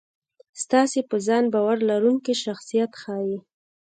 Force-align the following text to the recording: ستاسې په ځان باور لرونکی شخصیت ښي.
ستاسې 0.63 0.99
په 1.09 1.15
ځان 1.27 1.43
باور 1.53 1.77
لرونکی 1.89 2.33
شخصیت 2.43 2.91
ښي. 3.01 3.33